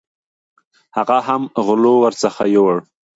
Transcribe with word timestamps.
هغه 0.97 1.17
هم 1.27 1.41
غلو 1.65 1.93
ورڅخه 2.03 2.43
یوړې. 2.55 2.81